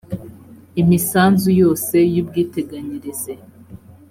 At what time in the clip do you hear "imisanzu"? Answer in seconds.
0.81-1.49